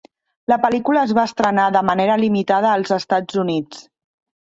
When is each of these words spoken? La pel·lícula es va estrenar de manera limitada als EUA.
La 0.51 0.55
pel·lícula 0.63 1.03
es 1.09 1.13
va 1.19 1.27
estrenar 1.29 1.67
de 1.77 1.85
manera 1.91 2.17
limitada 2.25 2.75
als 2.81 2.99
EUA. 3.01 3.63